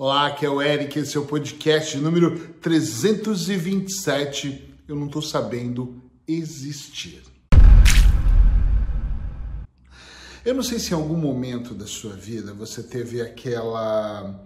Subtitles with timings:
[0.00, 4.76] Olá, aqui é o Eric, esse é o podcast número 327.
[4.86, 7.20] Eu não estou sabendo existir.
[10.44, 14.40] Eu não sei se em algum momento da sua vida você teve aquela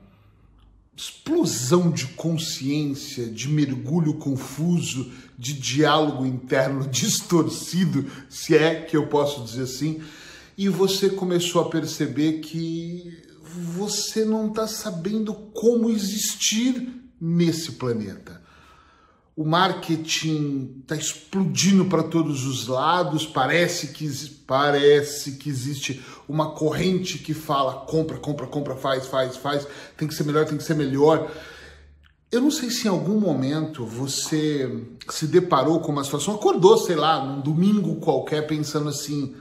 [0.97, 9.45] explosão de consciência, de mergulho confuso, de diálogo interno distorcido, se é que eu posso
[9.45, 10.01] dizer assim,
[10.57, 18.41] e você começou a perceber que você não está sabendo como existir nesse planeta.
[19.35, 24.07] O marketing está explodindo para todos os lados, parece que,
[24.47, 30.15] parece que existe uma corrente que fala compra, compra, compra, faz, faz, faz, tem que
[30.15, 31.31] ser melhor, tem que ser melhor.
[32.31, 36.97] Eu não sei se em algum momento você se deparou com uma situação, acordou, sei
[36.97, 39.35] lá, num domingo qualquer, pensando assim: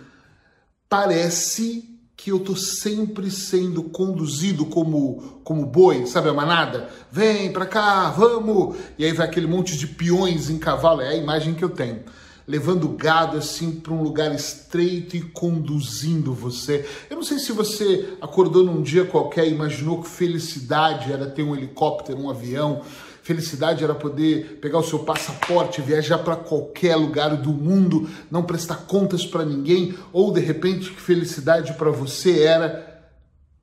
[0.87, 1.90] parece
[2.23, 6.87] que eu tô sempre sendo conduzido como como boi, sabe a manada?
[7.11, 8.77] Vem pra cá, vamos!
[8.97, 12.01] E aí vai aquele monte de peões em cavalo, é a imagem que eu tenho.
[12.47, 16.85] Levando gado assim para um lugar estreito e conduzindo você.
[17.09, 21.43] Eu não sei se você acordou num dia qualquer e imaginou que felicidade era ter
[21.43, 22.81] um helicóptero, um avião,
[23.23, 28.87] Felicidade era poder pegar o seu passaporte, viajar para qualquer lugar do mundo, não prestar
[28.87, 33.11] contas para ninguém, ou de repente que felicidade para você era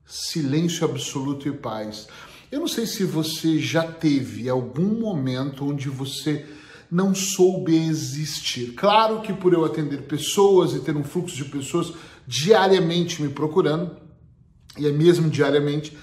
[0.07, 2.07] silêncio absoluto e paz.
[2.53, 6.47] Eu não sei se você já teve algum momento onde você
[6.91, 8.73] não soube existir.
[8.75, 11.93] Claro que por eu atender pessoas e ter um fluxo de pessoas
[12.27, 13.97] diariamente me procurando,
[14.77, 15.97] e é mesmo diariamente,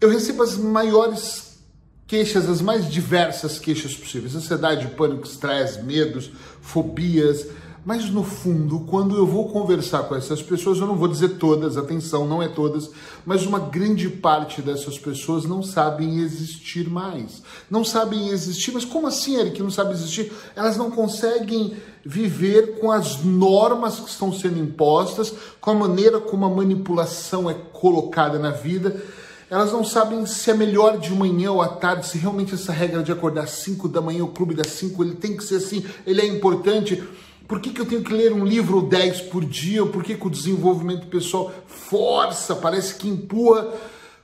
[0.00, 1.58] eu recebo as maiores
[2.06, 7.46] queixas, as mais diversas queixas possíveis: ansiedade, pânico, estresse, medos, fobias.
[7.84, 11.78] Mas no fundo, quando eu vou conversar com essas pessoas, eu não vou dizer todas,
[11.78, 12.90] atenção, não é todas,
[13.24, 17.42] mas uma grande parte dessas pessoas não sabem existir mais.
[17.70, 20.30] Não sabem existir, mas como assim, Eric, não sabe existir?
[20.54, 26.44] Elas não conseguem viver com as normas que estão sendo impostas, com a maneira como
[26.44, 29.02] a manipulação é colocada na vida
[29.50, 33.02] elas não sabem se é melhor de manhã ou à tarde, se realmente essa regra
[33.02, 35.84] de acordar às 5 da manhã, o clube das 5, ele tem que ser assim,
[36.06, 37.02] ele é importante.
[37.50, 39.84] Por que, que eu tenho que ler um livro ou 10 por dia?
[39.84, 43.74] Por que, que o desenvolvimento pessoal força, parece que empurra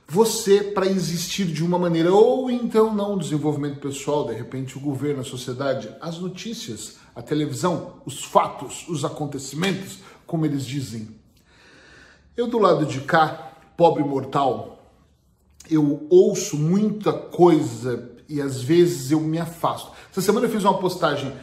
[0.07, 2.13] você para existir de uma maneira?
[2.13, 7.21] Ou então não o desenvolvimento pessoal, de repente o governo, a sociedade, as notícias, a
[7.21, 11.09] televisão, os fatos, os acontecimentos, como eles dizem.
[12.37, 14.89] Eu do lado de cá, pobre mortal,
[15.69, 19.91] eu ouço muita coisa e às vezes eu me afasto.
[20.09, 21.33] Essa semana eu fiz uma postagem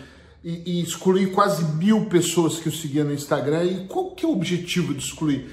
[0.45, 3.65] e, e excluí quase mil pessoas que eu seguia no Instagram.
[3.65, 5.49] E qual que é o objetivo de excluir?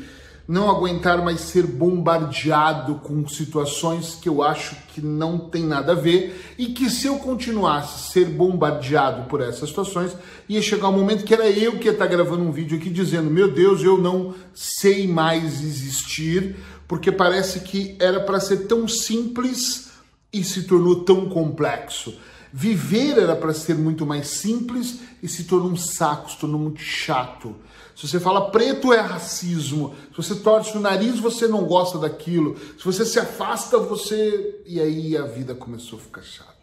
[0.48, 5.96] Não aguentar mais ser bombardeado com situações que eu acho que não tem nada a
[5.96, 10.12] ver e que se eu continuasse ser bombardeado por essas situações,
[10.50, 13.32] ia chegar um momento que era eu que ia estar gravando um vídeo aqui dizendo:
[13.32, 19.92] Meu Deus, eu não sei mais existir, porque parece que era para ser tão simples
[20.34, 22.14] e se tornou tão complexo.
[22.54, 26.82] Viver era para ser muito mais simples e se tornou um saco, se tornou muito
[26.82, 27.56] chato.
[27.96, 32.58] Se você fala preto é racismo, se você torce o nariz você não gosta daquilo,
[32.78, 34.62] se você se afasta você.
[34.66, 36.61] E aí a vida começou a ficar chata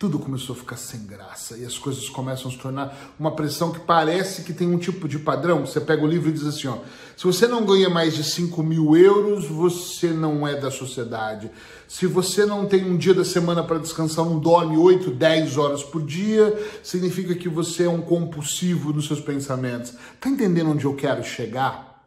[0.00, 3.70] tudo começou a ficar sem graça e as coisas começam a se tornar uma pressão
[3.70, 5.66] que parece que tem um tipo de padrão.
[5.66, 6.78] Você pega o livro e diz assim: ó,
[7.14, 11.50] se você não ganha mais de 5 mil euros, você não é da sociedade.
[11.86, 15.82] Se você não tem um dia da semana para descansar, não dorme 8, 10 horas
[15.82, 19.92] por dia, significa que você é um compulsivo nos seus pensamentos.
[20.18, 22.02] Tá entendendo onde eu quero chegar?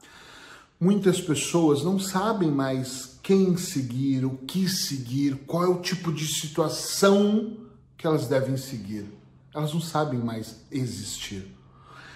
[0.79, 6.25] Muitas pessoas não sabem mais quem seguir, o que seguir, qual é o tipo de
[6.25, 7.61] situação
[7.97, 9.05] que elas devem seguir.
[9.53, 11.47] Elas não sabem mais existir.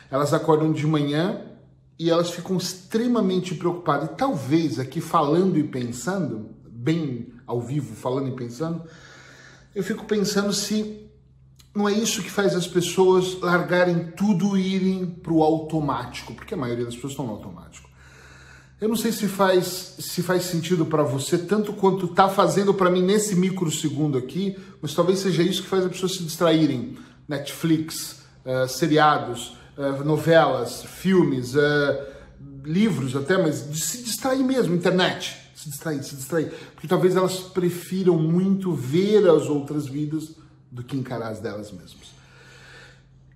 [0.09, 1.41] Elas acordam de manhã
[1.99, 4.09] e elas ficam extremamente preocupadas.
[4.09, 8.83] E talvez aqui falando e pensando, bem ao vivo, falando e pensando,
[9.73, 11.07] eu fico pensando se
[11.75, 16.55] não é isso que faz as pessoas largarem tudo e irem para o automático, porque
[16.55, 17.86] a maioria das pessoas estão no automático.
[18.79, 22.91] Eu não sei se faz, se faz sentido para você tanto quanto está fazendo para
[22.91, 26.95] mim nesse microsegundo aqui, mas talvez seja isso que faz as pessoas se distraírem.
[27.27, 31.59] Netflix, uh, seriados, uh, novelas, filmes, uh,
[32.63, 35.35] livros até, mas de se distrair mesmo, internet.
[35.55, 36.53] Se distrair, se distrair.
[36.75, 40.35] Porque talvez elas prefiram muito ver as outras vidas
[40.71, 42.16] do que encarar as delas mesmas.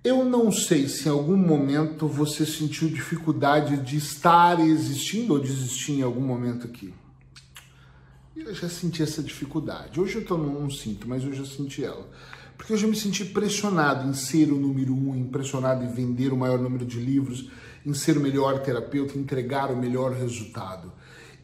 [0.03, 5.51] Eu não sei se em algum momento você sentiu dificuldade de estar existindo ou de
[5.51, 6.91] existir em algum momento aqui.
[8.35, 9.99] Eu já senti essa dificuldade.
[9.99, 12.09] Hoje eu não, sinto, mas eu já senti ela.
[12.57, 16.37] Porque eu já me senti pressionado em ser o número um, impressionado em vender o
[16.37, 17.51] maior número de livros,
[17.85, 20.91] em ser o melhor terapeuta, entregar o melhor resultado.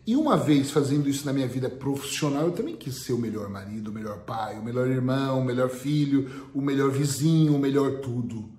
[0.08, 3.50] E uma vez fazendo isso na minha vida profissional, eu também quis ser o melhor
[3.50, 8.00] marido, o melhor pai, o melhor irmão, o melhor filho, o melhor vizinho, o melhor
[8.00, 8.50] tudo.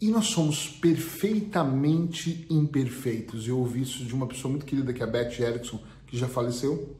[0.00, 3.48] E nós somos perfeitamente imperfeitos.
[3.48, 6.28] Eu ouvi isso de uma pessoa muito querida, que é a Beth Erickson, que já
[6.28, 6.96] faleceu,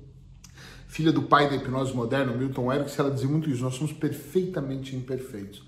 [0.89, 4.97] filha do pai da hipnose moderna, Milton Erickson, ela dizia muito isso, nós somos perfeitamente
[4.97, 5.63] imperfeitos.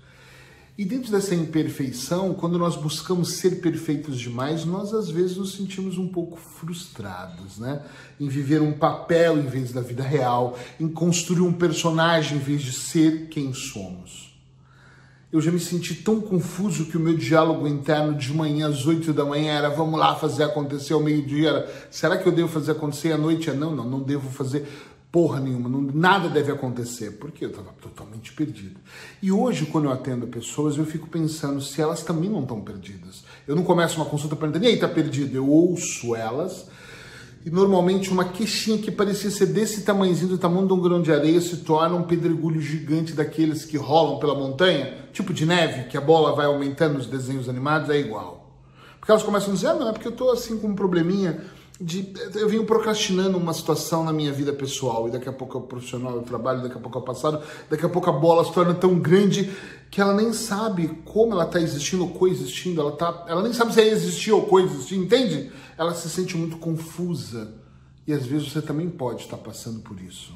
[0.77, 5.97] E dentro dessa imperfeição, quando nós buscamos ser perfeitos demais, nós às vezes nos sentimos
[5.97, 7.81] um pouco frustrados, né?
[8.19, 12.61] Em viver um papel em vez da vida real, em construir um personagem em vez
[12.61, 14.31] de ser quem somos.
[15.31, 19.13] Eu já me senti tão confuso que o meu diálogo interno de manhã às 8
[19.13, 23.13] da manhã era vamos lá fazer acontecer ao meio-dia, será que eu devo fazer acontecer
[23.13, 23.49] à noite?
[23.49, 24.67] É, não, não, não devo fazer
[25.11, 28.79] porra nenhuma, não, nada deve acontecer, porque eu estava totalmente perdido.
[29.21, 33.23] E hoje, quando eu atendo pessoas, eu fico pensando se elas também não estão perdidas.
[33.45, 35.35] Eu não começo uma consulta perguntando, e aí, tá perdido?
[35.35, 36.67] Eu ouço elas,
[37.45, 41.11] e normalmente uma queixinha que parecia ser desse tamanhozinho, do tamanho de um grão de
[41.11, 45.97] areia, se torna um pedregulho gigante daqueles que rolam pela montanha, tipo de neve, que
[45.97, 48.49] a bola vai aumentando nos desenhos animados, é igual.
[48.97, 51.43] Porque elas começam a dizer, ah, não, é porque eu tô assim com um probleminha
[51.81, 55.61] de eu venho procrastinando uma situação na minha vida pessoal e daqui a pouco é
[55.61, 58.45] o profissional, eu trabalho, daqui a pouco é o passado, daqui a pouco a bola
[58.45, 59.51] se torna tão grande
[59.89, 63.73] que ela nem sabe como ela está existindo ou coexistindo, ela, tá, ela nem sabe
[63.73, 65.51] se é existir ou coexistir, entende?
[65.77, 67.53] Ela se sente muito confusa
[68.05, 70.33] e às vezes você também pode estar passando por isso.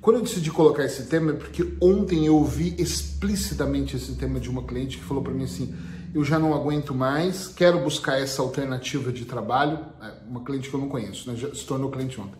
[0.00, 4.48] Quando eu decidi colocar esse tema é porque ontem eu ouvi explicitamente esse tema de
[4.48, 5.74] uma cliente que falou para mim assim:
[6.14, 9.78] eu já não aguento mais, quero buscar essa alternativa de trabalho.
[10.02, 11.36] É, uma cliente que eu não conheço, né?
[11.36, 12.38] já se tornou cliente ontem.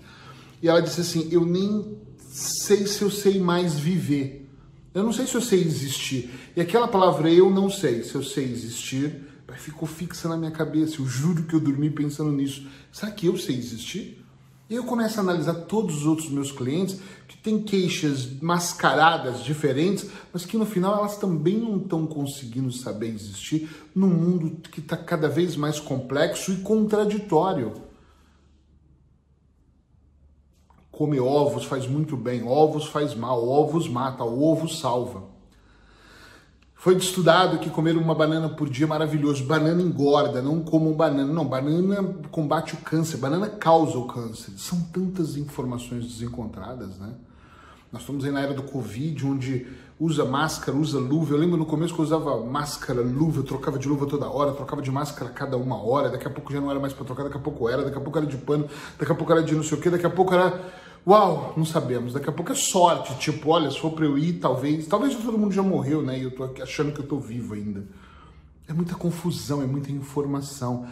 [0.62, 4.48] E ela disse assim: Eu nem sei se eu sei mais viver.
[4.92, 6.30] Eu não sei se eu sei existir.
[6.56, 9.30] E aquela palavra eu não sei se eu sei existir
[9.60, 11.00] ficou fixa na minha cabeça.
[11.00, 12.66] Eu juro que eu dormi pensando nisso.
[12.90, 14.24] Será que eu sei existir?
[14.70, 20.46] Eu começo a analisar todos os outros meus clientes que têm queixas mascaradas diferentes, mas
[20.46, 25.28] que no final elas também não estão conseguindo saber existir num mundo que está cada
[25.28, 27.82] vez mais complexo e contraditório.
[30.92, 35.24] Comer ovos faz muito bem, ovos faz mal, ovos mata, ovo salva.
[36.80, 39.44] Foi estudado que comer uma banana por dia é maravilhoso.
[39.44, 41.30] Banana engorda, não comam banana.
[41.30, 44.52] Não, banana combate o câncer, banana causa o câncer.
[44.56, 47.10] São tantas informações desencontradas, né?
[47.92, 49.66] Nós estamos aí na era do Covid, onde
[49.98, 51.34] usa máscara, usa luva.
[51.34, 54.52] Eu lembro no começo que eu usava máscara, luva, eu trocava de luva toda hora,
[54.52, 56.08] trocava de máscara cada uma hora.
[56.08, 58.00] Daqui a pouco já não era mais para trocar, daqui a pouco era, daqui a
[58.00, 58.66] pouco era de pano,
[58.98, 60.58] daqui a pouco era de não sei o que, daqui a pouco era
[61.06, 62.12] Uau, não sabemos.
[62.12, 63.18] Daqui a pouco é sorte.
[63.18, 64.86] Tipo, olha, se for pra eu ir, talvez.
[64.86, 66.18] Talvez todo mundo já morreu, né?
[66.18, 67.84] E eu tô achando que eu tô vivo ainda.
[68.68, 70.86] É muita confusão, é muita informação.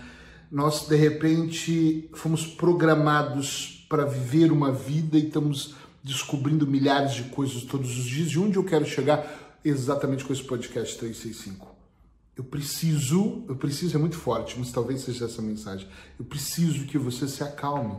[0.50, 7.62] Nós, de repente, fomos programados para viver uma vida e estamos descobrindo milhares de coisas
[7.64, 8.31] todos os dias.
[8.31, 11.76] E onde eu quero chegar exatamente com esse podcast 365?
[12.34, 15.87] Eu preciso, eu preciso, é muito forte, mas talvez seja essa mensagem.
[16.19, 17.96] Eu preciso que você se acalme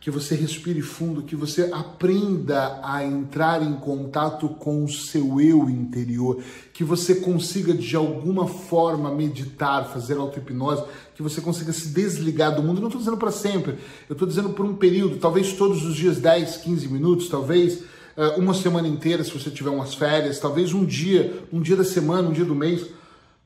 [0.00, 5.68] que você respire fundo, que você aprenda a entrar em contato com o seu eu
[5.68, 6.40] interior,
[6.72, 10.84] que você consiga de alguma forma meditar, fazer auto-hipnose,
[11.16, 12.80] que você consiga se desligar do mundo.
[12.80, 13.72] Não estou dizendo para sempre,
[14.08, 17.82] eu estou dizendo por um período, talvez todos os dias 10, 15 minutos, talvez
[18.16, 21.84] eh, uma semana inteira, se você tiver umas férias, talvez um dia, um dia da
[21.84, 22.86] semana, um dia do mês,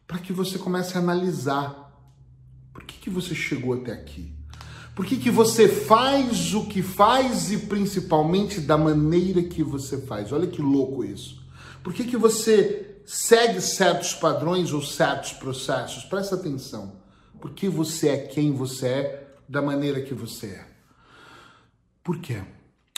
[0.07, 1.91] para que você comece a analisar
[2.75, 4.42] por que, que você chegou até aqui
[4.95, 10.33] por que, que você faz o que faz e principalmente da maneira que você faz?
[10.33, 11.43] Olha que louco isso.
[11.83, 16.05] Por que, que você segue certos padrões ou certos processos?
[16.05, 16.93] Presta atenção.
[17.41, 20.67] Por que você é quem você é da maneira que você é?
[22.05, 22.43] Por quê?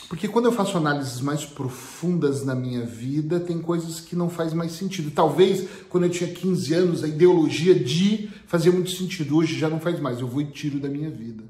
[0.08, 4.52] Porque quando eu faço análises mais profundas na minha vida, tem coisas que não faz
[4.52, 5.10] mais sentido.
[5.10, 9.36] Talvez quando eu tinha 15 anos, a ideologia de fazia muito sentido.
[9.36, 10.20] Hoje já não faz mais.
[10.20, 11.44] Eu vou e tiro da minha vida.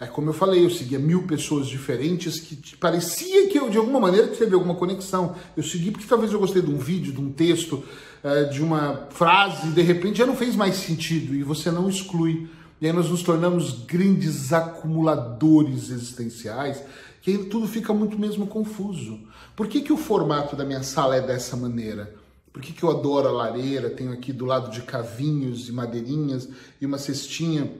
[0.00, 4.00] É como eu falei, eu seguia mil pessoas diferentes que parecia que eu, de alguma
[4.00, 5.36] maneira, teve alguma conexão.
[5.54, 7.84] Eu segui porque talvez eu gostei de um vídeo, de um texto,
[8.24, 11.86] é, de uma frase, e de repente já não fez mais sentido e você não
[11.86, 12.48] exclui.
[12.80, 16.82] E aí nós nos tornamos grandes acumuladores existenciais,
[17.20, 19.20] que aí tudo fica muito mesmo confuso.
[19.54, 22.14] Por que, que o formato da minha sala é dessa maneira?
[22.50, 23.90] Por que, que eu adoro a lareira?
[23.90, 26.48] Tenho aqui do lado de cavinhos e madeirinhas
[26.80, 27.70] e uma cestinha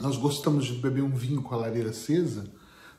[0.00, 2.44] nós gostamos de beber um vinho com a lareira acesa,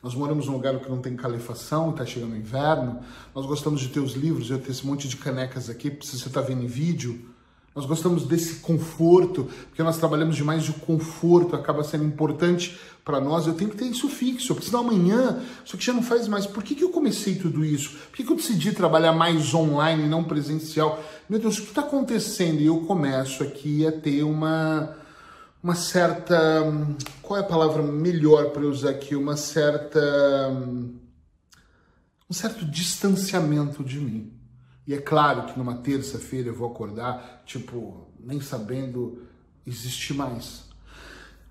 [0.01, 2.99] Nós moramos num lugar que não tem calefação, está chegando o inverno.
[3.33, 6.27] Nós gostamos de ter os livros, eu tenho esse monte de canecas aqui, se você
[6.27, 7.33] está vendo em vídeo.
[7.75, 13.47] Nós gostamos desse conforto, porque nós trabalhamos demais de conforto, acaba sendo importante para nós.
[13.47, 14.51] Eu tenho que ter isso fixo.
[14.51, 16.45] Eu preciso amanhã, isso aqui já não faz mais.
[16.45, 17.91] Por que, que eu comecei tudo isso?
[17.91, 21.01] Por que, que eu decidi trabalhar mais online e não presencial?
[21.27, 22.61] Meu Deus, o que está acontecendo?
[22.61, 24.95] E eu começo aqui a ter uma,
[25.63, 26.35] uma certa.
[27.21, 29.15] Qual é a palavra melhor para usar aqui?
[29.15, 29.99] Uma certa.
[32.29, 34.33] Um certo distanciamento de mim.
[34.85, 39.23] E é claro que numa terça-feira eu vou acordar, tipo, nem sabendo
[39.65, 40.65] existir mais.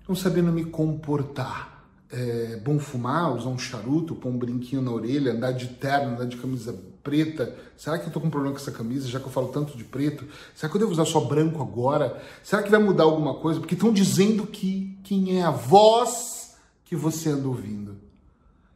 [0.07, 1.87] Não sabendo me comportar.
[2.11, 6.25] É bom fumar, usar um charuto, pôr um brinquinho na orelha, andar de terno, andar
[6.25, 7.55] de camisa preta.
[7.75, 9.83] Será que eu tô com problema com essa camisa, já que eu falo tanto de
[9.83, 10.25] preto?
[10.55, 12.21] Será que eu devo usar só branco agora?
[12.41, 13.59] Será que vai mudar alguma coisa?
[13.59, 16.55] Porque estão dizendo que quem é a voz
[16.85, 17.97] que você anda ouvindo.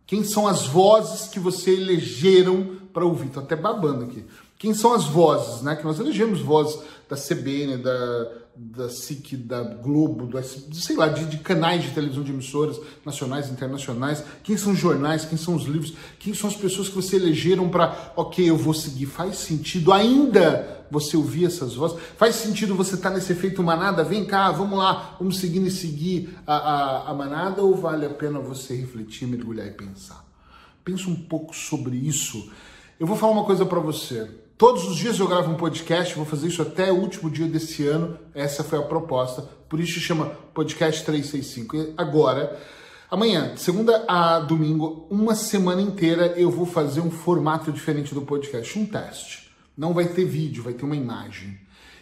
[0.05, 3.29] Quem são as vozes que você elegeram para ouvir?
[3.29, 4.25] Tô até babando aqui.
[4.57, 5.75] Quem são as vozes, né?
[5.75, 11.25] Que nós elegemos vozes da CBN, da, da SIC, da Globo, do, sei lá, de,
[11.25, 14.23] de, canais de televisão de emissoras nacionais, internacionais.
[14.43, 17.69] Quem são os jornais, quem são os livros, quem são as pessoas que você elegeram
[17.69, 19.05] para, ok, eu vou seguir.
[19.05, 21.99] Faz sentido ainda você ouvir essas vozes?
[22.17, 24.03] Faz sentido você estar tá nesse efeito manada?
[24.03, 27.61] Vem cá, vamos lá, vamos seguir e seguir a, a, a manada?
[27.61, 30.25] Ou vale a pena você refletir, mergulhar e pensar?
[30.83, 32.51] Pensa um pouco sobre isso.
[32.99, 34.46] Eu vou falar uma coisa para você.
[34.57, 37.85] Todos os dias eu gravo um podcast, vou fazer isso até o último dia desse
[37.85, 38.17] ano.
[38.33, 41.75] Essa foi a proposta, por isso chama Podcast 365.
[41.75, 42.59] E agora,
[43.11, 48.79] amanhã, segunda a domingo, uma semana inteira, eu vou fazer um formato diferente do podcast,
[48.79, 49.51] um teste.
[49.77, 51.59] Não vai ter vídeo, vai ter uma imagem.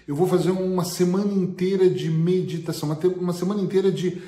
[0.08, 4.22] Eu vou fazer uma semana inteira de meditação, uma semana inteira de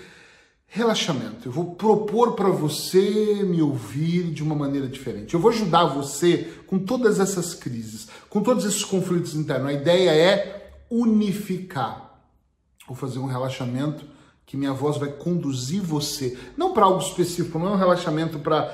[0.67, 1.47] relaxamento.
[1.47, 5.33] Eu vou propor para você me ouvir de uma maneira diferente.
[5.33, 9.69] Eu vou ajudar você com todas essas crises, com todos esses conflitos internos.
[9.69, 12.21] A ideia é unificar.
[12.87, 14.05] Vou fazer um relaxamento
[14.45, 18.73] que minha voz vai conduzir você, não para algo específico, não é um relaxamento para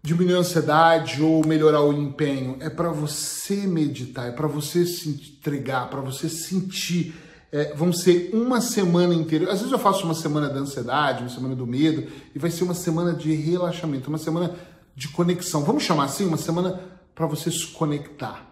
[0.00, 5.08] diminuir a ansiedade ou melhorar o empenho, é para você meditar, é para você se
[5.08, 7.14] entregar, para você sentir
[7.52, 9.52] é, vão ser uma semana inteira.
[9.52, 12.64] Às vezes eu faço uma semana da ansiedade, uma semana do medo, e vai ser
[12.64, 14.56] uma semana de relaxamento, uma semana
[14.96, 15.62] de conexão.
[15.62, 16.24] Vamos chamar assim?
[16.24, 16.80] Uma semana
[17.14, 18.50] para você se conectar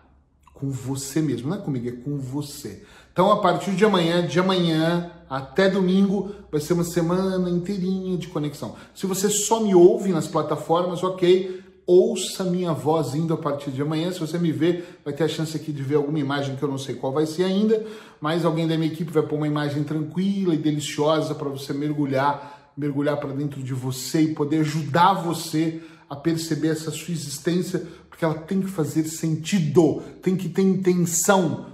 [0.53, 1.49] com você mesmo.
[1.49, 2.83] Não é comigo, é com você.
[3.11, 8.29] Então, a partir de amanhã, de amanhã até domingo, vai ser uma semana inteirinha de
[8.29, 8.77] conexão.
[8.95, 13.83] Se você só me ouve nas plataformas, ok, ouça minha voz indo a partir de
[13.83, 14.13] amanhã.
[14.13, 16.69] Se você me ver, vai ter a chance aqui de ver alguma imagem que eu
[16.69, 17.85] não sei qual vai ser ainda,
[18.21, 22.73] mas alguém da minha equipe vai pôr uma imagem tranquila e deliciosa para você mergulhar,
[22.77, 28.25] mergulhar para dentro de você e poder ajudar você a perceber essa sua existência, porque
[28.25, 31.67] ela tem que fazer sentido, tem que ter intenção.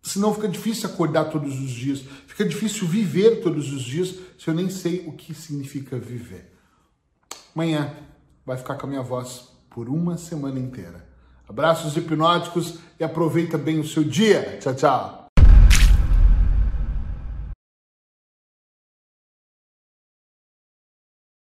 [0.00, 4.54] Senão fica difícil acordar todos os dias, fica difícil viver todos os dias se eu
[4.54, 6.52] nem sei o que significa viver.
[7.52, 7.92] Amanhã
[8.44, 11.04] vai ficar com a minha voz por uma semana inteira.
[11.46, 14.56] Abraços hipnóticos e aproveita bem o seu dia.
[14.58, 15.25] Tchau, tchau.